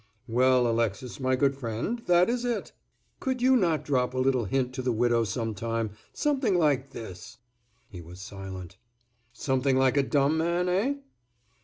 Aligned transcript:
"Well, 0.27 0.65
Alexis, 0.65 1.19
my 1.19 1.35
good 1.35 1.55
friend, 1.55 1.99
that 2.07 2.27
is 2.27 2.43
it. 2.43 2.71
Could 3.19 3.39
you 3.39 3.55
not 3.55 3.85
drop 3.85 4.15
a 4.15 4.17
little 4.17 4.45
hint 4.45 4.73
to 4.73 4.81
the 4.81 4.91
widow 4.91 5.23
some 5.25 5.53
time? 5.53 5.91
Something 6.11 6.55
like 6.57 6.89
this——" 6.89 7.37
he 7.87 8.01
was 8.01 8.19
silent. 8.19 8.77
"Something 9.31 9.77
like 9.77 9.97
a 9.97 10.01
dumb 10.01 10.39
man, 10.39 10.67
eh?" 10.67 10.95